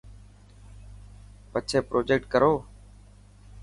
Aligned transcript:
پڇي 1.51 1.79
پروجيڪٽ 1.89 2.23
ڪرو. 2.33 2.53